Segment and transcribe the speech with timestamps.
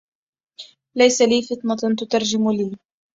[0.95, 2.75] ليس لي فطنة تترجم عني